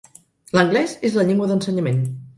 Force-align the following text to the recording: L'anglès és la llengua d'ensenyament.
L'anglès 0.57 0.95
és 1.11 1.19
la 1.19 1.27
llengua 1.29 1.51
d'ensenyament. 1.53 2.05